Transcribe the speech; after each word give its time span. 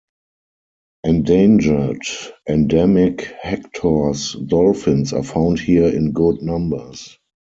Endangered, 1.03 2.01
endemic 2.49 3.21
Hector's 3.39 4.33
dolphins 4.33 5.13
are 5.13 5.21
found 5.21 5.59
here 5.59 5.89
in 5.95 6.11
good 6.11 6.41
numbers. 6.41 7.19